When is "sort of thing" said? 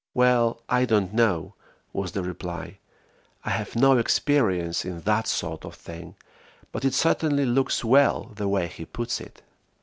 5.27-6.15